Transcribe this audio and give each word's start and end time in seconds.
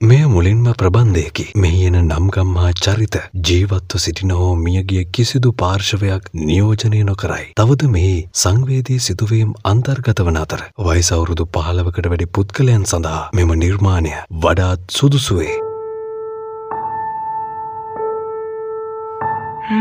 මෙය 0.00 0.24
මුලින්ම 0.30 0.64
ප්‍රබන්ධයකි 0.80 1.44
මෙහි 1.56 1.84
එන 1.88 1.94
නම්ගම් 1.98 2.48
හා 2.60 2.72
චරිත 2.78 3.14
ජීවත්ව 3.48 4.00
සිටින 4.04 4.32
හෝ 4.38 4.48
මියගිය 4.56 5.04
කිසිදු 5.10 5.52
පාර්ශවයක් 5.62 6.26
නියෝජනය 6.40 6.98
නොකරයි. 7.10 7.46
තවද 7.56 7.88
මෙහි 7.94 8.18
සංවේදී 8.40 8.98
සිදුවීම් 8.98 9.54
අන්තර්ගත 9.70 10.20
වන 10.26 10.38
අතර. 10.40 10.64
වයිසවුරුදු 10.88 11.46
පහලවකට 11.54 12.08
වැඩි 12.12 12.26
පුද්ගලයන් 12.38 12.84
සඳහා 12.90 13.22
මෙම 13.32 13.54
නිර්මාණය 13.62 14.12
වඩාත් 14.44 14.84
සුදුසුවේ. 14.98 15.56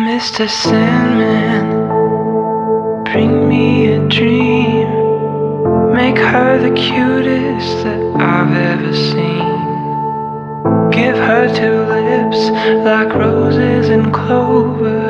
Mr. 0.05 0.47
Sandman, 0.61 1.67
bring 3.11 3.35
me 3.49 3.67
a 3.91 3.99
dream. 4.07 4.95
Make 5.93 6.25
her 6.31 6.57
the 6.65 6.73
cutest 6.79 7.83
that 7.83 7.94
like 12.85 13.13
roses 13.15 13.89
and 13.89 14.13
clover. 14.13 15.01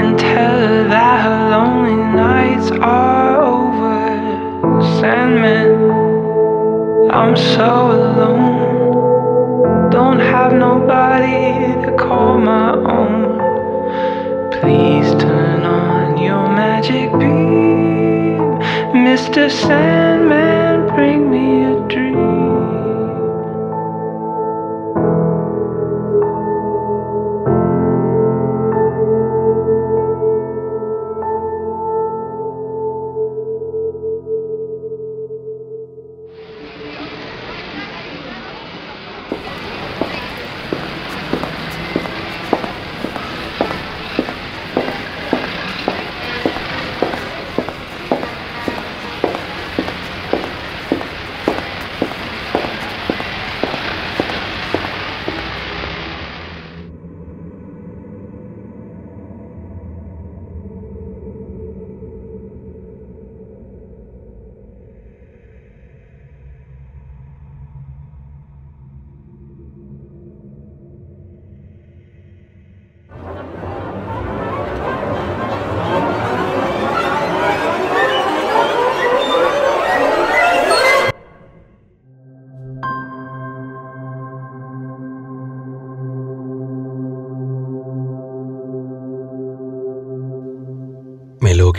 And 0.00 0.18
tell 0.18 0.58
her 0.68 0.86
that 0.88 1.22
her 1.24 1.48
lonely 1.48 1.96
nights 1.96 2.70
are 2.72 3.40
over. 3.40 4.82
Sandman, 5.00 5.90
I'm 7.10 7.34
so 7.36 7.90
alone. 7.90 9.90
Don't 9.90 10.18
have 10.18 10.52
nobody 10.52 11.72
to 11.86 11.96
call 11.96 12.36
my 12.36 12.72
own. 12.74 13.38
Please 14.50 15.10
turn 15.22 15.62
on 15.62 16.18
your 16.18 16.46
magic 16.48 17.10
beam. 17.12 18.58
Mr. 19.08 19.50
Sandman, 19.50 20.53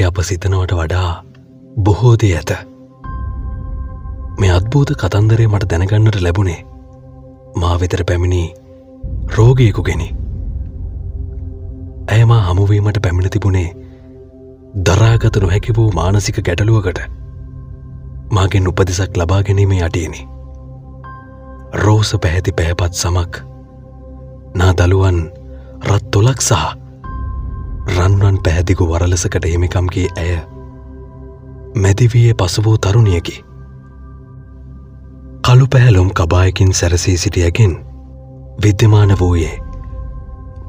අප 0.08 0.20
සිතනවට 0.30 0.74
වඩා 0.80 1.10
බොහෝදේ 1.80 2.34
ඇත. 2.38 2.52
මේ 4.40 4.52
අත්බූත 4.52 4.92
කතන්දරේ 5.02 5.48
මට 5.48 5.70
දැනගන්නට 5.72 6.22
ලැබුණේ 6.22 6.60
මා 7.56 7.80
වෙතර 7.80 8.04
පැමිණි 8.10 8.44
රෝගයකු 9.38 9.84
ගෙනි. 9.84 10.08
ඇයම 12.08 12.32
හමුවීමට 12.48 13.02
පැමිණ 13.04 13.30
තිබුණේ 13.30 13.68
දරාගත 14.86 15.42
නොහැකි 15.44 15.76
වූ 15.78 15.90
මානසික 15.92 16.40
ගැටලුවකට 16.42 17.00
මාගෙන් 18.32 18.68
උපදිසක් 18.68 19.18
ලබා 19.18 19.44
ගැනීමේ 19.44 19.84
අටියනි. 19.84 20.28
රෝස 21.84 22.16
පැහැති 22.22 22.52
පැහැපත් 22.52 22.94
සමක් 22.94 23.44
නා 24.56 24.74
දළුවන් 24.74 25.20
රත් 25.86 26.12
තොලක් 26.12 26.42
සහ 26.42 26.85
රන්වන් 27.88 28.38
පැහැදිගු 28.44 28.88
වරලසකට 28.90 29.46
හිමිකම්ගේ 29.46 30.08
ඇය 30.18 30.38
මැදිවයේ 31.76 32.34
පසු 32.34 32.64
වූ 32.64 32.78
තරුණියකි. 32.78 33.44
කළු 35.46 35.68
පැහැලුම් 35.68 36.14
කබායකින් 36.14 36.74
සැරසී 36.74 37.18
සිටියගෙන් 37.18 37.76
විද්‍යමාන 38.64 39.20
වූයේ 39.20 39.60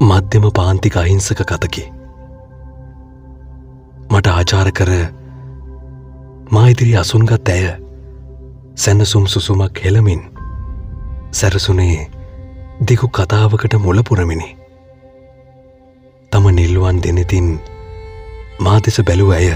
මධ්‍යම 0.01 0.51
පාන්තික 0.53 0.97
අහිංසක 0.97 1.41
කතකි. 1.43 1.83
මට 4.11 4.27
ආචාර 4.27 4.71
කර 4.71 4.91
මායිදිරි 6.51 6.97
අසුන්ගත් 6.97 7.49
ඇය 7.49 7.65
සැනසුම් 8.75 9.27
සුසුමක් 9.27 9.83
හෙළමින් 9.85 10.21
සැරසුනේ 11.31 12.11
දිගු 12.87 13.07
කතාවකට 13.09 13.73
මුලපුරමිනි. 13.79 14.56
තම 16.31 16.47
නිල්ලුවන් 16.55 16.97
දෙනෙතින් 17.03 17.45
මා 18.59 18.79
දෙස 18.85 18.97
බැලූ 19.07 19.29
ඇය 19.31 19.47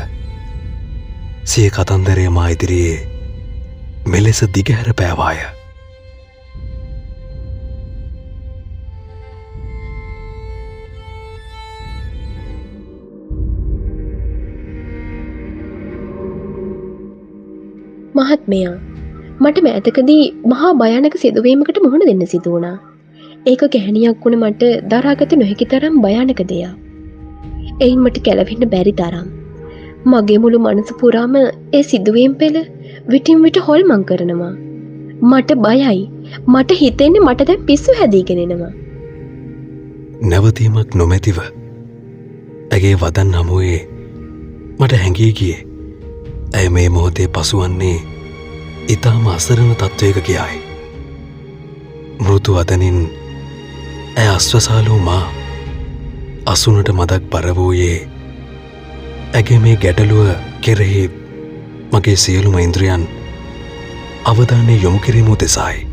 සිය 1.45 1.69
කතන්දරය 1.69 2.23
මා 2.29 2.47
ඉදිරියේ 2.53 2.99
මෙලෙස 4.07 4.39
දිගහැර 4.55 4.89
පෑවාය. 4.99 5.39
මහත්මයා 18.15 18.75
මට 19.39 19.57
මෑතකදී 19.67 20.23
මහා 20.45 20.73
භයනක 20.75 21.15
සිදුවීමකට 21.17 21.83
මුහුණ 21.83 22.07
දෙන්න 22.07 22.27
සිදුවනා. 22.27 22.90
ඒක 23.45 23.61
ගැහැනියක් 23.73 24.17
වුණ 24.23 24.35
මට 24.39 24.63
දරාගත 24.89 25.31
නොහැකි 25.37 25.65
තරම් 25.69 25.95
භයානක 26.01 26.41
දෙයක්. 26.49 26.73
එයින් 27.79 27.99
මට 28.03 28.17
කැලවෙන්න 28.25 28.69
බැරි 28.73 28.93
තරම්. 28.99 29.27
මගේ 30.05 30.37
මුළු 30.43 30.59
මනස 30.59 30.91
පුරාම 30.99 31.33
ඒ 31.37 31.81
සිදුවීම් 31.83 32.35
පෙළ 32.41 32.57
විටින් 33.11 33.41
විට 33.43 33.57
හොල්මං 33.67 34.03
කරනවා. 34.09 34.53
මට 35.21 35.57
බයයි 35.63 36.03
මට 36.47 36.77
හිතෙන්නේ 36.81 37.21
මට 37.21 37.47
දැන් 37.47 37.65
පිස්සු 37.65 37.95
හැදීගෙනෙනවා. 37.99 38.73
නැවතීමක් 40.23 40.95
නොමැතිව 40.95 41.39
ඇගේ 41.41 42.95
වදන් 42.95 43.33
හමුවේ 43.37 43.79
මට 44.79 44.99
හැඟී 45.03 45.31
ගියේ 45.39 45.59
ඇය 46.53 46.69
මේ 46.69 46.89
මොහොතේ 46.89 47.27
පසුවන්නේ 47.29 47.97
ඉතාම 48.87 49.25
අසරණ 49.27 49.73
තත්ත්වයක 49.75 50.21
කියයි. 50.29 50.61
මෘතු 52.19 52.53
වදනින් 52.53 53.01
ඇ 54.17 54.27
අස්වසාලූ 54.29 54.99
මා 54.99 55.23
අසුනට 56.45 56.89
මදක් 56.89 57.23
පරවූයේ 57.29 57.99
ඇගේ 59.35 59.59
මේ 59.59 59.75
ගැටලුව 59.75 60.27
කෙරෙහි 60.61 61.03
මගේ 61.93 62.15
සියලුම 62.15 62.57
ඉන්ද්‍රියන් 62.59 63.05
අවධානය 64.25 64.75
යොමු 64.83 64.99
කිරීමු 64.99 65.39
දෙසායි. 65.39 65.87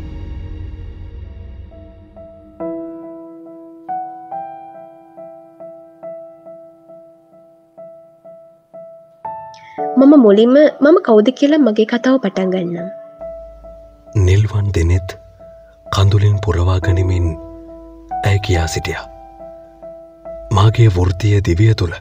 මම 9.97 10.13
මුලින්ම 10.25 10.55
මම 10.81 10.97
කෞද 11.03 11.35
කියලා 11.39 11.65
මගේ 11.65 11.85
කතාව 11.85 12.23
පටන් 12.23 12.51
ගන්නම්. 12.53 12.89
නිල්වන් 14.25 14.73
දෙනෙත් 14.75 15.19
කඳුලින් 15.85 16.41
පුරවා 16.45 16.79
ගනිමින් 16.79 17.48
ඇය 18.25 18.39
කියා 18.39 18.67
සිටියා. 18.67 19.05
මාගේ 20.53 20.89
වෘතිය 20.95 21.41
දිවිය 21.45 21.73
තුළ 21.75 21.95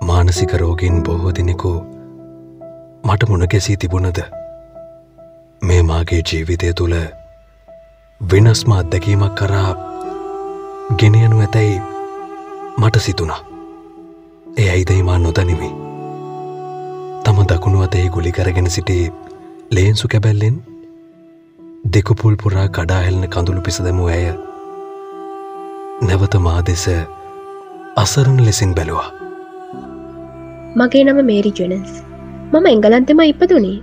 මානසික 0.00 0.52
රෝගින් 0.54 1.02
බොහෝ 1.02 1.32
දෙනෙකු 1.36 1.72
මට 3.04 3.28
මුණගැසී 3.28 3.76
තිබුණද 3.76 4.18
මේ 5.62 5.82
මාගේ 5.82 6.22
ජීවිතය 6.30 6.72
තුළ 6.80 6.96
වෙනස්ම 8.20 8.72
අත්දැකීමක් 8.72 9.34
කරා 9.34 9.70
ගෙනයනු 10.96 11.40
ඇතැයි 11.40 11.80
මට 12.78 13.00
සිතුනා. 13.00 13.40
එය 14.56 14.68
ඇයිදයිමා 14.70 15.18
නොදනිමි. 15.18 15.70
තම 17.24 17.40
දකුණු 17.48 17.82
අතෙහි 17.82 18.10
ගුලි 18.10 18.32
කරගෙන 18.32 18.70
සිටි 18.70 18.98
ලේන්සු 19.70 20.08
කැබැල්ලෙන් 20.08 20.60
දෙකුපුල් 21.92 22.36
පුරා 22.42 22.68
කඩාහෙල්න 22.70 23.28
කඳුළු 23.28 23.60
පිසදමු 23.60 24.06
ඇය 24.08 24.28
නැවත 26.06 26.34
මා 26.42 26.58
දෙස 26.66 26.82
අසරණ 28.02 28.36
ලෙසින් 28.48 28.72
බැලවා. 28.76 29.06
මගේ 30.78 31.02
නම 31.04 31.18
මේරි 31.30 31.50
ජනස්. 31.58 31.92
මම 32.52 32.66
එංගලන්තෙම 32.72 33.22
ඉපදුනේ. 33.24 33.78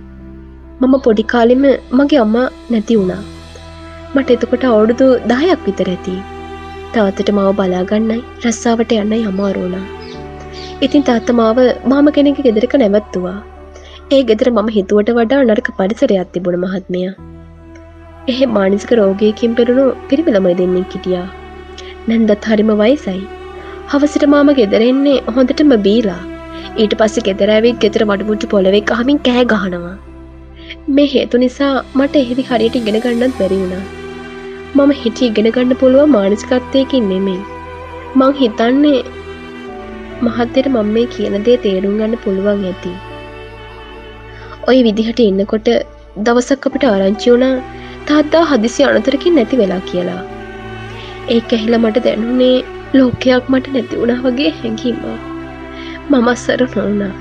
මම 0.80 0.94
පොඩි 1.06 1.24
කාලිම 1.32 1.66
මගේ 1.98 2.22
අම්ම 2.22 2.36
නැති 2.72 2.96
වුණා. 3.00 3.20
මට 4.14 4.36
එතකොට 4.36 4.64
අවුරුදු 4.70 5.08
දායක් 5.32 5.68
විතර 5.68 5.88
ඇති. 5.94 6.16
තාත්තට 6.94 7.36
මාව 7.38 7.52
බලාගන්නයි 7.60 8.18
රස්සාාවට 8.44 8.98
යන්නයි 9.02 9.22
අමාරුණා 9.32 9.84
ඉතින් 10.82 11.08
තාත්ත 11.10 11.36
මාව 11.40 11.60
මාම 11.92 12.12
කෙනෙක 12.18 12.44
ගෙදරක 12.46 12.76
නැවත්තුවා. 12.82 13.38
ඒ 14.10 14.22
ගෙදර 14.30 14.48
මම 14.56 14.76
හිතුවට 14.76 15.16
වඩා 15.18 15.46
නරක 15.46 15.68
පරිසරයක් 15.80 16.28
තිබුණ 16.34 16.62
මහත්මය. 16.66 17.08
එහෙ 18.32 18.46
මානිස්ක 18.58 19.00
රෝගයකින් 19.00 19.58
පෙරුණු 19.58 19.84
පිරිමිළමයි 20.10 20.60
දෙන්නේ 20.62 20.88
කිටියා 20.94 21.26
නැන්දත් 22.08 22.48
හරිම 22.50 22.72
වයිසයි. 22.80 23.20
හවසට 23.90 24.24
මාම 24.32 24.50
ගෙදරෙන්නේ 24.58 25.18
හොඳටම 25.36 25.72
බීලා. 25.86 26.22
ඊට 26.82 26.94
පස්සේ 27.00 27.24
ගෙදරැවිත් 27.28 27.78
ගෙතර 27.84 28.02
මඩමුට්ටු 28.10 28.50
පොළවෙක් 28.52 28.92
අහමින් 28.96 29.18
කෑ 29.28 29.44
ගහනවා. 29.52 29.94
මේ 30.96 31.08
හේතු 31.14 31.40
නිසා 31.44 31.72
මට 31.98 32.22
එහෙදි 32.22 32.44
හරියට 32.50 32.78
ඉගෙන 32.80 32.98
ගන්නත් 33.04 33.38
බැරි 33.40 33.58
වුණා. 33.62 33.84
මම 34.76 34.92
හිටි 35.02 35.28
ඉගෙන 35.30 35.48
ගන්න 35.56 35.80
පුළුව 35.82 36.12
මානසිකත්වයකින් 36.16 37.08
නෙමෙයි. 37.12 37.40
මං 38.18 38.36
හිතන්නේ 38.40 39.00
මහත්තයට 40.22 40.70
මම 40.74 40.94
මේ 40.96 41.06
කියන 41.16 41.36
දේ 41.48 41.58
තේරුම් 41.66 41.98
ගන්න 42.00 42.22
පුළුවන් 42.24 42.64
ඇති. 42.70 42.94
ඔය 44.68 44.78
විදිහට 44.86 45.26
ඉන්නකොට 45.26 45.68
දවසක් 46.24 46.70
අපිට 46.70 46.88
ආරංචි 46.92 47.34
වුණා. 47.34 47.54
තාත්තා 48.08 48.46
හදිසි 48.52 48.88
අනතරකින් 48.88 49.38
නැති 49.38 49.62
වෙලා 49.62 49.82
කියලා. 49.90 50.22
ඒ 51.34 51.38
ඇහිල 51.54 51.74
මට 51.78 52.00
දැනුනේ 52.02 52.56
ලෝකයක් 52.98 53.46
මට 53.52 53.70
නැති 53.74 54.00
වුණා 54.00 54.18
වගේ 54.24 54.50
හැඟීම. 54.58 54.98
මම 56.10 56.28
අස්සර 56.32 56.60
නොවුණා. 56.64 57.14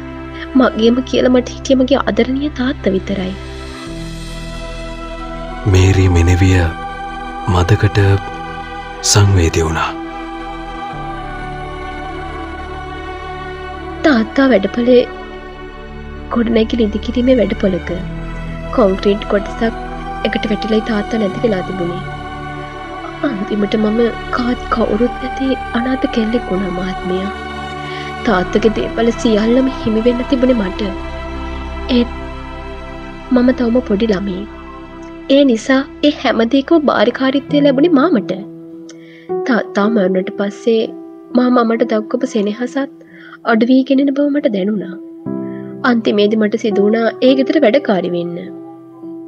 මගේම 0.59 0.97
කියල 1.11 1.27
මට 1.29 1.55
හිටියමගේ 1.55 2.01
අදරණය 2.11 2.49
තාත්ත 2.59 2.89
විතරයි. 2.95 3.33
මේරී 5.73 6.09
මෙනෙවිය 6.17 6.59
මදකට 7.53 8.01
සංවේදය 9.11 9.63
වුණා. 9.67 9.89
තාත්තා 14.03 14.45
වැඩපලේ 14.51 14.99
ගොඩනැකි 16.35 16.83
ඉදිකිරීමේ 16.87 17.39
වැඩපොලක. 17.41 17.89
කොංක්‍රීට් 18.77 19.25
කොටසක් 19.33 19.81
එකට 20.27 20.45
වැටිලයි 20.51 20.83
තාත්තා 20.91 21.23
නැති 21.23 21.43
වෙලා 21.43 21.63
තිබුණේ 21.71 22.24
අන්තිමට 23.29 23.75
මම 23.79 24.01
කාත් 24.35 24.67
කවුරුත් 24.73 25.15
නැති 25.21 25.47
අනාත 25.79 26.05
කෙල්ලෙක් 26.17 26.51
වුණා 26.51 26.75
මහත්මය. 26.79 27.19
තාත්තක 28.27 28.67
දේපල 28.77 29.09
සියල්ලම 29.21 29.71
හිමිවෙන්න 29.79 30.27
තිබුණ 30.31 30.55
මට. 30.57 30.91
ඒත් 31.97 32.21
මම 33.31 33.49
තවම 33.59 33.79
පොඩි 33.89 34.07
ළමී 34.07 34.43
ඒ 35.33 35.43
නිසා 35.49 35.79
ඒ 36.07 36.13
හැමදේකෝ 36.19 36.79
භාරිකාරිත්තය 36.89 37.61
ලැබුණේ 37.65 37.95
මාමට. 37.99 38.33
තාත්තා 39.47 39.87
මරණට 39.87 40.29
පස්සේ 40.39 40.83
මා 41.37 41.49
මමට 41.49 41.87
දක්කපු 41.93 42.31
සෙනෙහසත් 42.33 42.93
අඩවී 43.53 43.81
කෙනෙන 43.89 44.11
බව 44.17 44.27
මට 44.33 44.53
දැනුණා. 44.55 44.95
අන්තිමේදි 45.89 46.41
මට 46.41 46.61
සිදුවනා 46.63 47.07
ඒ 47.27 47.33
ගෙතර 47.39 47.57
වැඩකාරි 47.65 48.11
වෙන්න. 48.15 48.37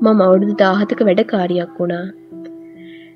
මම 0.04 0.22
අවුරුදු 0.28 0.56
දාහතක 0.64 1.02
වැඩකාරියක් 1.10 1.74
වුණා. 1.80 2.06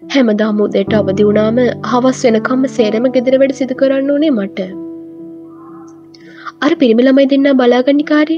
හැමදා 0.01 0.51
මුදට 0.59 0.93
අවදි 0.99 1.23
වුණාම 1.27 1.57
හවස් 1.89 2.21
වෙනකම්ම 2.25 2.63
සේරම 2.77 3.03
ගෙදර 3.15 3.35
වැඩ 3.41 3.53
සිදු 3.57 3.75
කරන්න 3.81 4.09
ඕනේ 4.13 4.31
මට. 4.37 4.59
අර 6.65 6.71
පිරිමිළමයි 6.81 7.25
දෙන්න 7.33 7.49
බලාගන්නි 7.59 8.05
කාරය 8.11 8.37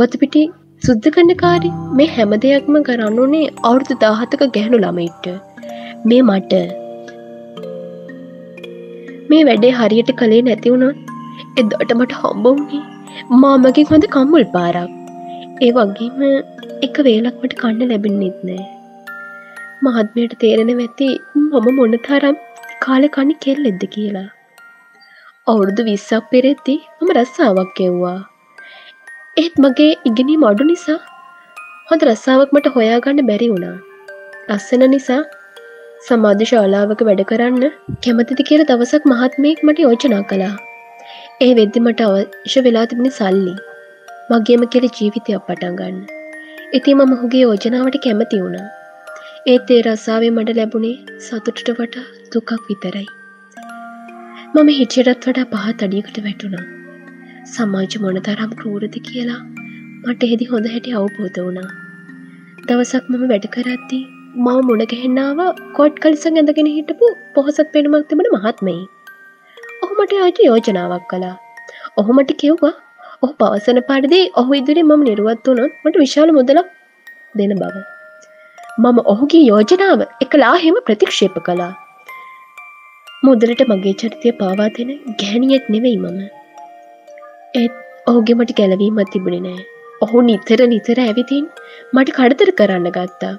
බොතපිටි 0.00 0.42
සුද්ධ 0.82 1.08
කරන්න 1.16 1.32
කාරි 1.42 1.70
මේ 2.00 2.08
හැම 2.14 2.32
දෙයක්ම 2.46 2.80
කරන්න 2.88 3.20
ඕනේ 3.24 3.44
අවුරුදු 3.68 3.98
දාහතක 4.04 4.44
ගැහණු 4.56 4.82
ළමයිට්ට 4.84 5.28
මේ 6.08 6.22
මට. 6.28 6.52
මේ 9.30 9.44
වැඩේ 9.50 9.76
හරියට 9.78 10.12
කළේ 10.20 10.42
නැතිවුණොත් 10.50 10.96
එදට 11.60 11.96
මට 12.00 12.20
හම්බවුනේ 12.22 12.84
මාමකින් 13.42 13.90
හොඳ 13.92 14.12
කම්මුල් 14.16 14.46
පාරක්. 14.56 14.92
ඒ 15.64 15.72
වගේම 15.78 16.22
එක 16.86 16.96
වේලක්මට 17.08 17.60
කන්න 17.62 17.90
ලැබෙන්න්නෙත් 17.90 18.46
නෑ. 18.48 18.81
මහත්මයට 19.86 20.34
තේරෙන 20.42 20.72
වැති 20.80 21.08
මම 21.36 21.70
මොන 21.78 21.96
තරම් 22.08 22.36
කාල 22.84 23.04
කණි 23.16 23.34
කෙල් 23.44 23.70
එද්ද 23.70 23.84
කියලා. 23.94 24.28
අවුරුදු 25.46 25.82
විස්සක් 25.88 26.28
පෙරෙද්දි 26.32 26.74
මම 26.98 27.10
රස්සාාවක් 27.16 27.80
එව්වා 27.86 28.18
ඒත් 29.40 29.54
මගේ 29.64 29.92
ඉගෙනී 30.08 30.38
මඩු 30.40 30.64
නිසා 30.70 30.98
හොඳ 31.88 32.02
රස්සාාවක් 32.08 32.50
මට 32.56 32.72
හොයාගන්න 32.74 33.22
බැරි 33.30 33.46
වුණා. 33.52 33.76
ලස්සන 34.48 34.84
නිසා 34.94 35.22
සමාධ 36.08 36.44
ශාලාවක 36.50 37.02
වැඩ 37.08 37.22
කරන්න 37.30 37.64
කැමතිති 38.04 38.46
කියල 38.48 38.64
දවසක් 38.70 39.08
මහත්මයෙක් 39.12 39.62
මට 39.66 39.84
යෝජනා 39.86 40.22
කළා. 40.30 40.54
ඒ 41.44 41.52
වෙද්දි 41.58 41.84
මට 41.84 42.08
අවශ්‍ය 42.08 42.64
වෙලා 42.66 42.84
තිබුණ 42.90 43.14
සල්ලි. 43.18 43.54
මගේම 44.30 44.68
කෙල 44.74 44.86
ජීවිතයක් 44.98 45.42
පටන් 45.48 45.74
ගන්න. 45.80 45.98
ඉති 46.78 46.96
මම 46.98 47.12
හුගේ 47.22 47.44
යෝජනාවට 47.46 48.00
කැමති 48.06 48.42
වුණා. 48.44 48.68
ඒත් 49.46 49.70
ඒ 49.74 49.78
රස්සාාවේ 49.82 50.28
මට 50.32 50.52
ලැබුණේ 50.56 50.96
සතුටට 51.18 51.68
වටා 51.70 52.02
දුකක් 52.32 52.50
විතරයි. 52.66 53.06
මම 54.54 54.68
හිටියටත් 54.76 55.24
වඩා 55.28 55.46
පහත් 55.52 55.86
අඩියකට 55.86 56.18
වැටුණා. 56.26 56.66
සමාජ 57.46 57.94
මොන 58.02 58.18
තරම් 58.20 58.52
කරූරද 58.58 58.94
කියලා 59.00 59.38
මට 60.04 60.20
එහෙදි 60.26 60.46
හොඳ 60.50 60.68
හැටි 60.72 60.94
අවබෝධ 60.98 61.40
වුණා. 61.40 61.70
දවසක් 62.66 63.08
මම 63.10 63.24
වැඩ 63.32 63.48
කරත්දී 63.56 64.02
මව 64.36 64.54
මුණගැහෙන්නාව 64.68 65.40
කොට් 65.78 65.98
කලිසං 66.04 66.38
ඇඳගෙන 66.40 66.68
හිටපු 66.68 67.08
පොහොසත් 67.34 67.72
පෙනුමක් 67.74 68.06
තිබෙන 68.10 68.28
මහත්මයි 68.36 68.76
ඔහුමට 69.82 70.14
ආජ 70.18 70.38
යෝජනාවක් 70.44 71.08
කලා 71.10 71.32
ඔහුමට 71.96 72.30
කිව්වා 72.42 72.74
ඔහු 73.22 73.32
පවසන 73.40 73.82
පරිදි 73.90 74.22
ඔහු 74.36 74.60
ඉදිරි 74.60 74.84
මම 74.84 75.02
නිරුවත් 75.08 75.50
වුණොත් 75.50 75.74
මට 75.84 76.04
විශාල 76.04 76.32
මුදලක් 76.38 76.70
දෙන 77.34 77.54
බව. 77.54 77.74
මම 78.80 78.98
ඔහුගේ 79.12 79.40
යෝජනාව 79.48 80.02
එකලා 80.24 80.52
හෙම 80.60 80.76
ප්‍රතික්ෂේප 80.86 81.34
කලා 81.46 81.72
මුදලට 83.24 83.62
මගේ 83.72 83.92
චරිතය 84.00 84.30
පාවා 84.38 84.68
දෙන 84.76 84.92
ගැහනියෙක් 85.20 85.64
නෙවෙයි 85.74 85.98
මම. 85.98 86.20
ඒත් 87.54 87.74
ඔහුගේ 88.06 88.36
මට 88.38 88.56
ගැලවීමත් 88.60 89.12
තිබුණි 89.12 89.40
නෑ 89.46 89.60
ඔහු 90.06 90.22
නිතර 90.28 90.60
නිතර 90.72 90.98
ඇවිතින් 91.04 91.44
මට 91.94 92.16
කඩතර 92.16 92.52
කරන්න 92.60 92.88
ගත්තා. 92.96 93.34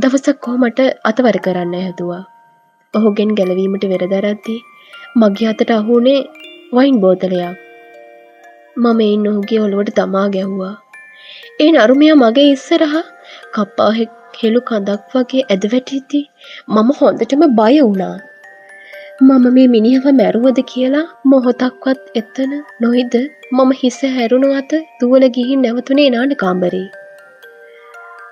දවසක් 0.00 0.36
කෝ 0.44 0.56
මට 0.62 0.88
අතවර 1.10 1.38
කරන්න 1.46 1.78
හැතුවා 1.84 2.24
ඔහුගෙන් 2.94 3.38
ගැලවීමට 3.38 3.88
වෙරදරද්දී 3.94 4.60
මගේ 5.16 5.48
අතට 5.52 5.74
අහුනේ 5.78 6.20
වයින් 6.72 7.00
බෝතලයක්. 7.04 7.56
මම 8.76 9.00
එයින් 9.06 9.30
ඔහුගේ 9.30 9.64
ඔළුවට 9.64 9.96
තමා 9.96 10.28
ගැව්වා 10.34 10.76
ඒ 11.62 11.72
නරුමයා 11.72 12.22
මගේ 12.22 12.52
ඉස්සරහා 12.52 13.08
කප්පා 13.54 13.92
හෙළු 14.38 14.60
කඳක් 14.68 15.14
වගේ 15.14 15.44
ඇද 15.48 15.70
වැටිති 15.72 16.20
මම 16.68 16.90
හොඳටම 16.98 17.44
බය 17.58 17.76
වුණා. 17.80 18.16
මම 19.20 19.46
මේ 19.54 19.68
මිනිහව 19.70 20.04
මැරුවද 20.16 20.58
කියලා 20.66 21.06
මොහොතක්වත් 21.30 22.18
එතන 22.20 22.52
නොයිද 22.82 23.14
මම 23.52 23.70
හිස 23.78 23.96
හැරුණු 24.16 24.50
අත 24.58 24.72
දුවල 25.00 25.24
ගිහින් 25.36 25.64
නැවතුනේ 25.64 26.10
නාඩ 26.14 26.34
කාම්බරේ 26.42 26.84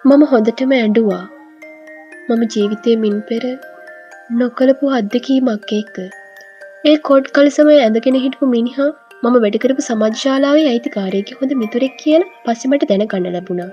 මම 0.05 0.23
හොඳටම 0.33 0.75
ඇඩුවා 0.77 1.25
මම 2.29 2.45
ජීවිතය 2.53 2.95
මින් 3.03 3.17
පෙර 3.31 3.43
නොකළපු 4.35 4.93
අත්දකීමක් 4.99 5.75
එක්ක 5.79 5.99
ඒ 6.85 6.97
කොඩ් 7.09 7.33
කලසම 7.35 7.73
ඇඳගෙන 7.75 8.21
හිටපු 8.25 8.53
මිනිහා 8.55 8.91
මම 9.23 9.41
වැඩකරපු 9.45 9.89
සමාජශාලාවේ 9.89 10.69
අයිතිකාරයකි 10.73 11.41
හොඳ 11.41 11.59
මිතුරෙක් 11.61 11.99
කියලා 12.03 12.33
පස්සමට 12.45 12.89
දැන 12.91 13.05
ගන්න 13.07 13.37
ලැබුණා. 13.37 13.71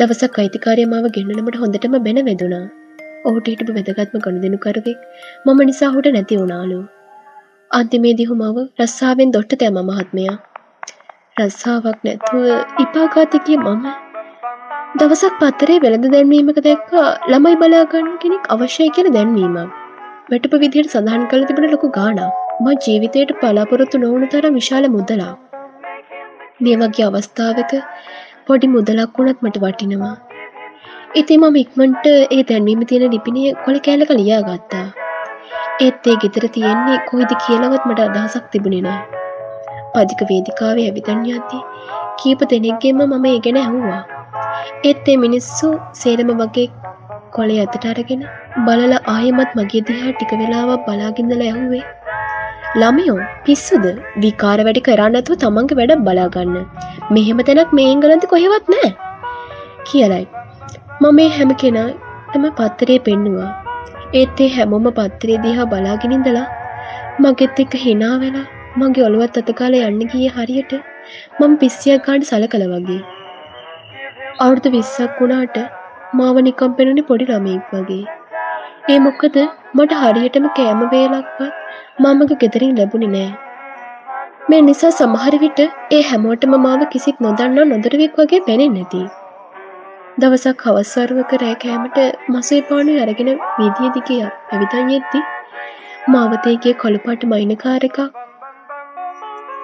දවසක් 0.00 0.36
අයිතිකාරයමාව 0.40 1.06
ගෙන්න්නනමට 1.14 1.56
හොඳටම 1.60 1.94
බැන 2.04 2.18
වෙදුනා. 2.26 2.66
ඔහුට 3.28 3.48
හිටපු 3.50 3.74
වැදගත්ම 3.76 4.20
ගොඩ 4.24 4.36
දෙනුකරුවෙක් 4.44 5.00
මම 5.46 5.60
නිසා 5.70 5.88
හුට 5.94 6.08
නැති 6.16 6.38
වුණාලු. 6.40 6.78
අන්තිමේදී 7.70 8.28
හුමාව 8.28 8.58
රස්සාාවෙන් 8.82 9.32
දොට්ට 9.36 9.56
තැම 9.62 9.80
මහත්මයා. 9.88 10.36
රස්සාාවක් 11.40 12.06
නැතුව 12.06 12.46
ඉපාගාතිකිය 12.84 13.58
මම 13.64 13.88
දවසක් 14.96 15.34
පත්තරේ 15.40 15.80
වෙළඳ 15.84 16.08
දැන්වීමක 16.14 16.60
දැක්ක 16.66 16.94
ළමයි 17.32 17.56
බලාගන්න 17.62 18.14
කෙනෙක් 18.22 18.48
අවශ්‍යය 18.56 18.88
කියල 18.96 19.10
දැන්වීමක්. 19.16 19.74
වැටප 20.30 20.54
විදිහයට 20.62 20.94
සඳහන් 20.94 21.26
කළ 21.30 21.48
තිබෙන 21.48 21.68
ලොකු 21.74 21.90
ගාන 21.90 22.22
ම 22.62 22.66
ජීවිතයට 22.84 23.36
පලාපොරොත්තු 23.42 24.04
නොවුණු 24.04 24.30
තරම් 24.32 24.56
විශාල 24.60 24.88
මුදලා 24.94 25.34
මේ 26.62 26.76
වගේ 26.80 27.06
අවස්ථාවක 27.08 27.72
පොඩි 28.48 28.72
මුදලක් 28.74 29.18
වුණත් 29.18 29.44
මට 29.44 29.62
වටිනවා. 29.64 30.14
ඉතින් 31.14 31.40
මම 31.42 31.60
ඉක්මට 31.62 32.06
ඒ 32.14 32.42
දැන්වීම 32.48 32.82
තියෙන 32.88 33.12
ලිපිනිය 33.14 33.52
කොළ 33.64 33.78
කෑල්ලක 33.86 34.12
ලියා 34.18 34.42
ගත්තා 34.48 34.86
ඒත් 35.80 36.06
ඒ 36.10 36.16
ගෙදර 36.22 36.44
තියෙන්නේ 36.54 36.98
කොයිද 37.08 37.32
කියලවත් 37.44 37.84
මට 37.88 38.06
අදහසක් 38.06 38.46
තිබුණේ 38.52 38.84
නෑ 38.86 39.02
පදික 39.94 40.22
වේදිකාවේ 40.30 40.86
ඇවිතන් 40.88 41.20
යද්දී 41.28 41.62
කීප 42.20 42.40
දෙනෙක්ගේම 42.50 43.02
මම 43.04 43.26
ඒ 43.30 43.38
ගැන 43.44 43.58
ඇහුවා. 43.60 44.00
ඒත් 44.88 45.08
ඒ 45.12 45.16
මිනිස්සු 45.24 45.68
සේරම 46.00 46.32
වගේ 46.40 46.66
කොළේ 47.36 47.60
ඇතට 47.62 47.86
අරගෙන 47.92 48.24
බලල 48.66 48.94
ආයමත් 49.14 49.56
මගේ 49.58 49.84
දිහා 49.88 50.12
ටික 50.12 50.34
වෙලාවක් 50.40 50.84
බලාගින්නල 50.86 51.46
ඇහුවේ 51.46 51.84
ළමයෝ 52.76 53.20
පිස්සුද 53.44 53.84
විකාර 54.22 54.58
වැඩි 54.66 54.80
කරන්නතුව 54.86 55.36
තමන්ගේ 55.42 55.76
වැඩ 55.78 55.92
බලාගන්න 56.06 56.56
මෙහෙම 57.16 57.38
තැනක් 57.48 57.70
මේ 57.78 57.86
එංගලන්ත 57.92 58.24
කොහෙවත් 58.32 58.66
නෑ 58.74 58.90
කියලයි. 59.86 60.26
මම 61.00 61.14
මේ 61.18 61.28
හැම 61.36 61.54
කෙනා 61.62 61.88
තම 62.32 62.44
පත්තරේ 62.58 62.98
පෙන්නවා. 63.06 63.48
ඒත් 64.20 64.40
ඒ 64.44 64.48
හැමෝම 64.56 64.88
පත්තරේ 64.98 65.38
දිහා 65.44 65.68
බලාගෙනින්දලා 65.72 66.46
මගෙත් 67.24 67.62
එක්ක 67.64 67.76
හිනා 67.84 68.14
වෙලා 68.24 68.46
මගේ 68.80 69.06
ඔළුවත් 69.08 69.40
අතකාල 69.42 69.78
යන්න 69.78 70.02
ගිය 70.12 70.28
හරියට 70.36 70.74
මම 71.40 71.54
පිස්සියක් 71.62 72.04
ගාඩ 72.08 72.28
සල 72.30 72.44
කළ 72.52 72.66
වගේ. 72.74 73.00
අවුරුදු 74.44 74.74
විස්සක් 74.76 75.22
වුණාට 75.22 75.56
මාව 76.20 76.42
නිකම් 76.48 76.76
පෙනුනි 76.80 77.08
පොඩි 77.12 77.30
ළමයෙක් 77.30 77.72
වගේ. 77.72 78.04
ඒ 78.92 78.98
මොක්කද 79.06 79.38
මට 79.76 79.96
හරියටම 80.02 80.46
කෑම 80.56 80.80
වේලක්වත් 80.92 81.40
මමග 82.02 82.36
ගෙදරින් 82.42 82.70
ලැබුණි 82.78 83.08
නෑ. 83.14 83.30
මේ 84.50 84.60
නිසා 84.68 84.92
සමහර 84.98 85.34
විට 85.42 85.60
ඒ 85.96 86.02
හැමෝටම 86.10 86.54
මාව 86.66 86.84
කිසිත් 86.92 87.18
නොදන්නා 87.24 87.66
නොදරවෙක් 87.72 88.14
වගේ 88.20 88.40
පෙනෙන් 88.46 88.72
නැති. 88.76 89.00
දවසක් 90.20 90.64
හවස්වරුවක 90.68 91.34
රෑ 91.42 91.56
කෑමට 91.64 91.98
මසේ 92.34 92.60
පානු 92.70 92.94
අරගෙන 93.02 93.30
විදිිය 93.58 93.90
දිගයක් 93.96 94.54
ඇවිතන් 94.54 94.94
යෙද්දි 94.94 95.20
මාවතේගේ 96.14 96.74
කොළපාට 96.82 97.28
මයිනකාර 97.32 97.86
එකක් 97.90 98.00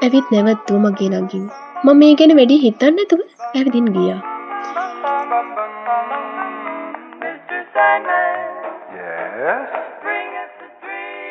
ඇවිත් 0.03 0.29
නැවත්තුව 0.35 0.79
මගේ 0.85 1.11
ළඟින් 1.15 1.49
මම 1.85 1.97
මේ 2.03 2.13
ගැන 2.21 2.37
වැඩි 2.41 2.63
හිතන්න 2.67 3.03
ඇතුව 3.03 3.27
ඇවිදින් 3.49 3.91
ගියා. 3.97 4.21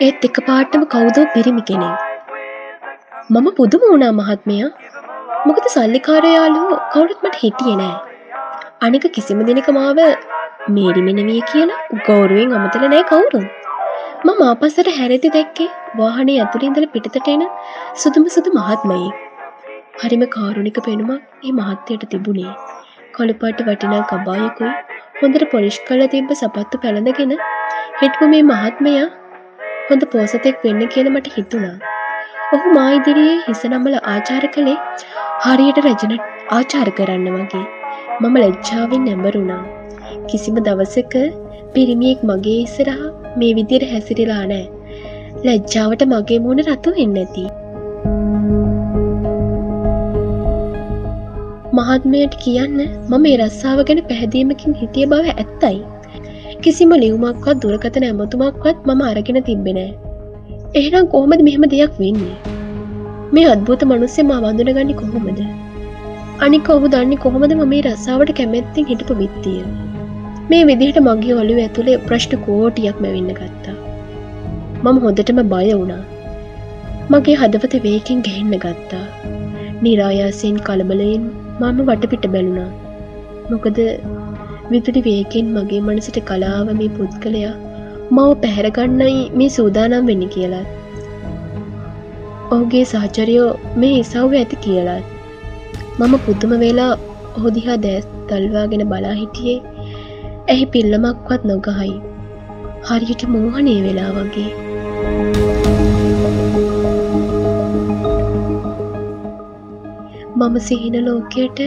ඒත් 0.02 0.24
එක 0.28 0.38
පාටම 0.48 0.84
කවුදෝ 0.94 1.24
පිරිමි 1.34 1.64
කෙනෙක්? 1.70 1.98
මම 3.30 3.48
පුදුම 3.58 3.84
වුණා 3.90 4.14
මහත්මයා. 4.20 4.70
මොකද 5.48 5.66
සල්ලිකාරයාලෝ 5.74 6.72
කවුරුත් 6.94 7.20
මට 7.26 7.42
හිටියේ 7.42 7.76
නෑ. 7.82 7.96
අනික 8.82 9.06
කිසිම 9.18 9.44
දෙනක 9.50 9.70
මාව 9.78 10.02
මේරිමෙනවිය 10.78 11.42
කියලා 11.52 12.02
ගෞරුවෙන් 12.08 12.58
අමතල 12.60 12.86
නෑ 12.86 13.04
කවුරුන් 13.12 13.46
මම 14.26 14.42
ආපස්සට 14.50 14.92
හැරෙති 14.98 15.34
දැක්කේ 15.38 15.70
වාහනේ 16.02 16.40
ඇතුළින්දල 16.44 16.90
පිටතට 16.94 17.32
එන 17.36 17.48
සුදුම 18.04 18.30
සුදු 18.36 18.58
මහත්මයි 18.60 19.10
හරිම 20.02 20.24
කාරුණික 20.38 20.80
පෙනුමක් 20.88 21.48
ඒ 21.48 21.58
මහත්තයට 21.60 22.10
තිබුණේ. 22.12 22.54
කොළපාට 23.18 23.68
වටිනා 23.68 24.06
කබායකුයි 24.12 24.72
හොඳට 25.20 25.52
පොලිෂ් 25.52 25.84
කල 25.90 26.08
තිබ්බ 26.14 26.40
සපත්තු 26.40 26.86
පැළඳගෙන 26.86 27.36
හිටපු 28.00 28.32
මේ 28.32 28.48
මහත්මයා 28.54 29.10
හොඳ 29.88 30.04
පෝසතෙක් 30.12 30.62
වෙන්න 30.66 30.84
කියල 30.92 31.08
මට 31.12 31.32
හිතුණා. 31.38 31.78
ඔහු 32.56 32.74
මා 32.76 32.90
ඉදිරියේ 32.98 33.40
හිස 33.48 33.64
නම්බල 33.70 33.96
ආචාර 34.12 34.46
කළේ 34.54 34.76
හරියට 35.46 35.80
රජන 35.84 36.14
ආචාර 36.58 36.90
කරන්න 37.00 37.26
වගේ. 37.38 37.64
මම 38.22 38.38
ලැජ්ජාවෙන් 38.44 39.04
නැඹරුණා. 39.08 39.64
කිසිම 40.30 40.60
දවසක 40.68 41.16
පිරිමියෙක් 41.74 42.24
මගේ 42.30 42.60
ඉස්සරහා 42.68 43.10
මේ 43.42 43.52
විදියට 43.58 43.86
හැසිරිලා 43.92 44.46
නෑ. 44.46 44.66
ලැජ්ජාවට 45.48 46.08
මගේ 46.14 46.40
මූුණ 46.46 46.64
රතු 46.68 46.96
වෙන්න 47.00 47.20
ඇති. 47.24 47.46
මහත්මයට 51.78 52.40
කියන්න 52.46 52.80
මම 52.82 53.20
මේ 53.26 53.36
රස්සාාව 53.42 53.84
ගැන 53.90 54.02
පැහැදීමකින් 54.12 54.80
හිටිය 54.82 55.10
බව 55.14 55.36
ඇත්තයි. 55.36 55.78
කිසිම 56.66 56.92
ලියවමක්වත් 57.04 57.58
දුරකතන 57.64 58.06
ඇමතුමක්වත් 58.08 58.88
මම 58.90 59.02
අරගෙන 59.10 59.40
තිබෙනෑ. 59.50 59.92
එහෙනම් 60.80 61.08
කොහොමද 61.14 61.42
මෙහෙම 61.48 61.66
දෙයක් 61.74 61.96
වෙන්නේ. 62.02 62.36
මේ 63.36 63.46
අත්භූත 63.54 63.84
මනුස්සේ 63.90 64.26
මා 64.30 64.40
වඳුනගන්නේ 64.44 64.98
කොහොමද. 65.02 65.42
අනික 66.46 66.70
ඔහු 66.76 66.92
දන්නේ 66.94 67.22
කොහොමද 67.26 67.54
ම 67.58 67.64
මේ 67.74 67.82
රස්සාාවට 67.88 68.32
කැමැත්තිෙන් 68.40 68.88
හිටපු 68.92 69.18
බිත්තිය. 69.22 69.60
මේ 70.50 70.64
විදිහට 70.70 71.00
මගේ 71.08 71.36
ඔලු 71.42 71.60
ඇතුළේ 71.64 71.98
ප්‍රශ්ට 72.08 72.34
කෝටියක් 72.46 72.98
මැවෙන්න 73.06 73.32
ගත්තා. 73.40 73.78
මම 74.84 74.98
හොඳටම 75.06 75.42
බය 75.54 75.68
වුණා. 75.72 76.04
මගේ 77.12 77.38
හදවත 77.42 77.84
වේකින් 77.86 78.26
ගැහෙන්න 78.28 78.58
ගත්තා. 78.66 79.06
නිරායාසයෙන් 79.82 80.60
කළබලයෙන් 80.68 81.24
මම 81.62 81.80
වටපිට 81.90 82.28
බැලුණා. 82.36 82.70
මොකද 83.52 83.80
විදුලි 84.72 85.02
වේකෙන් 85.08 85.48
මගේ 85.56 85.82
මනසට 85.86 86.18
කලාව 86.30 86.68
මේ 86.80 86.92
පුද්ගලයා 86.98 87.54
මව 88.12 88.28
පැහැරගන්නයි 88.42 89.18
මේ 89.40 89.50
සූදානම් 89.50 90.10
වෙන්න 90.10 90.24
කියලත්. 90.34 90.70
ඔහුගේ 92.52 92.86
සහචරයෝ 92.86 93.50
මේ 93.76 93.94
ඉසව්ව 94.00 94.34
ඇති 94.40 94.62
කියලත්. 94.66 95.06
මම 96.00 96.14
පුද්දුම 96.26 96.54
වෙලා 96.64 96.92
ඔහුදිහා 97.38 97.78
දෑස් 97.86 98.08
තල්වාගෙන 98.30 98.84
බලා 98.92 99.16
හිටියේ 99.20 99.60
ඇහි 100.48 100.66
පිල්ලමක්වත් 100.74 101.50
නොගහයි. 101.52 101.94
හරියට 102.88 103.24
මෝහනය 103.34 103.76
වෙලා 103.86 104.12
වගේ. 104.16 104.50
මම 110.40 110.56
සිහින 110.62 110.98
ලෝකයට 111.06 111.60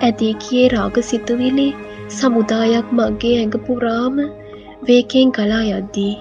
ඇදී 0.00 0.34
කියේ 0.42 0.68
රාග 0.68 0.96
සිතුවිලි 1.08 1.68
සමුදායක් 2.14 2.88
මගේ 2.98 3.34
ඇඟ 3.36 3.56
පුරාම 3.66 4.18
වේකෙන් 4.88 5.32
කලා 5.36 5.62
යද්දී. 5.70 6.14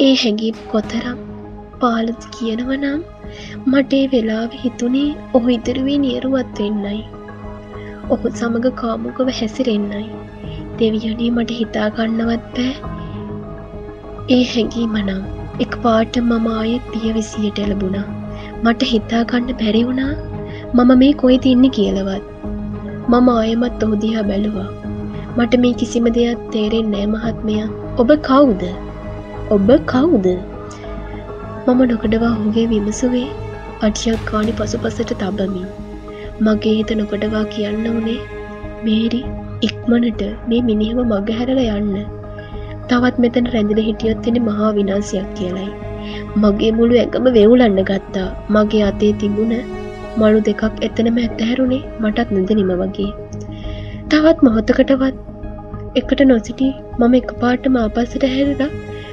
ඒ 0.00 0.14
හැඟීම් 0.22 0.62
කොතරම් 0.72 1.18
පාලද 1.80 2.22
කියනවනම් 2.34 3.00
මටේ 3.70 4.04
වෙලාව 4.12 4.58
හිතුනේ 4.62 5.08
ඔහු 5.34 5.54
ඉදිරුවේ 5.56 5.98
නියරුවත් 5.98 6.58
වෙන්නයි. 6.58 7.00
ඔහු 8.10 8.26
සමඟ 8.32 8.68
කාමුකව 8.80 9.32
හැසිරෙන්නයි. 9.38 10.04
දෙවියනේ 10.78 11.30
මට 11.30 11.56
හිතාගන්නවත් 11.56 12.44
බෑ 12.56 12.70
ඒ 14.30 14.42
හැඟීම 14.50 14.94
නම් 14.98 15.22
එක් 15.60 15.72
පාට 15.82 16.16
මම 16.20 16.46
ආයෙත් 16.52 16.84
පිය 16.92 17.12
විසියට 17.16 17.58
එලබුණා 17.64 18.06
මට 18.62 18.90
හිතාගන්න 18.90 19.50
බැරි 19.60 19.82
වුණා 19.88 20.14
මම 20.74 20.92
මේ 21.00 21.12
කොයි 21.20 21.38
තින්න 21.46 21.66
කියලවත් 21.76 22.24
මම 23.08 23.28
ආයමත් 23.34 23.84
ඔහුදිහා 23.86 24.24
බැලුවා 24.30 24.81
මට 25.36 25.54
මේ 25.60 25.76
කිසිම 25.80 26.06
දෙයක් 26.16 26.40
තේරෙන් 26.54 26.88
නෑ 26.94 27.04
මහත්මයා. 27.10 27.68
ඔබ 28.00 28.10
කවුද? 28.26 28.62
ඔබ 29.54 29.70
කවුද? 29.92 30.26
මම 31.66 31.80
නොකඩවා 31.90 32.32
හුගේ 32.40 32.64
විමසුවේ 32.72 33.28
අටියක් 33.80 34.26
කාණි 34.30 34.52
පසු 34.58 34.80
පසට 34.82 35.16
තබමින්. 35.22 35.68
මගේ 36.40 36.74
හිත 36.78 36.92
නොකඩවා 37.00 37.44
කියන්න 37.54 37.88
වනේ 37.94 38.18
මේරි 38.84 39.22
ඉක්මනට 39.62 40.22
මේ 40.50 40.60
මිනිහම 40.68 41.00
මගහැරල 41.14 41.62
යන්න. 41.68 41.96
තවත් 42.90 43.24
මෙතන 43.26 43.50
රැඳින 43.56 43.82
හිටියොත්තින 43.88 44.38
මහා 44.50 44.70
විනාසයක් 44.80 45.32
කියලයි. 45.34 45.68
මගේ 46.42 46.72
මුළු 46.78 47.00
ඇඟම 47.00 47.32
වෙවුලන්න 47.38 47.82
ගත්තා. 47.90 48.28
මගේ 48.54 48.84
අතේ 48.90 49.12
තිබුණ 49.22 49.58
මළු 50.20 50.46
දෙකක් 50.48 50.86
එතනම 50.88 51.26
ඇත්තහැරුණේ 51.26 51.84
මටත් 52.00 52.38
නොදනිම 52.38 52.72
වගේ. 52.82 53.12
තවත් 54.12 54.44
මොහොතකටවත් 54.46 55.14
එකට 55.98 56.20
නොසිටි 56.30 56.66
මම 56.98 57.14
එක 57.18 57.30
පාට 57.42 57.66
මාපස්සට 57.76 58.24
හැරලා 58.32 58.66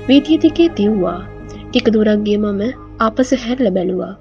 වීතියතිකේ 0.08 0.66
තිව්වා 0.80 1.20
ටික 1.52 1.88
දුරක්ගේ 1.96 2.36
මම 2.40 2.62
ආපස 3.00 3.32
හැරල 3.44 3.70
බැලුවා. 3.78 4.14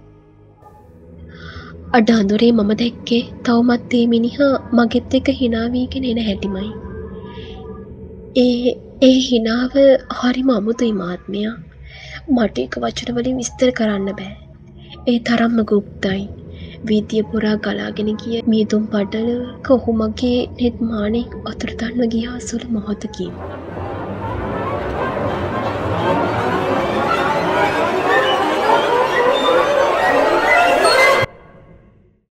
අඩ 1.99 2.13
අඳුරේ 2.17 2.53
මම 2.53 2.73
දැක්කේ 2.83 3.21
තවමත්තේ 3.43 4.05
මිනිහා 4.15 4.55
මගෙත් 4.79 5.19
එක 5.21 5.31
හිනාවීගෙන 5.41 6.09
එන 6.13 6.21
හැටිමයි. 6.29 6.71
ඒ 8.37 8.75
ඒ 9.03 9.17
හිනාව 9.29 9.75
හරිම 10.19 10.51
අමුතුයි 10.59 10.95
මාත්මයා 11.03 11.55
මට 12.37 12.67
එක 12.67 12.83
වචනවලින් 12.85 13.41
විස්තර 13.41 13.71
කරන්න 13.79 14.11
බෑ. 14.21 14.35
ඒ 15.07 15.19
තරම්ම 15.27 15.59
ගුප්තයි. 15.73 16.23
වීතිය 16.85 17.23
පුරා 17.31 17.57
ගලාගෙන 17.59 18.11
ගිය 18.21 18.39
මියතුම් 18.47 18.83
පටල 18.87 19.31
කොහොමගේ 19.67 20.41
නෙත් 20.57 20.77
මානෙක් 20.89 21.29
අතුරතන්ව 21.51 22.01
ගියා 22.13 22.39
සුළු 22.41 22.67
මොහොතකින්. 22.71 23.33